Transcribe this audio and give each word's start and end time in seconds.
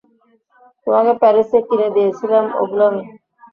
তোমাকে 0.87 1.11
প্যারিসে 1.21 1.59
কিনে 1.67 1.87
দিয়েছিলাম 1.95 2.45
ওগুলো 2.61 2.83
আমি। 2.89 3.03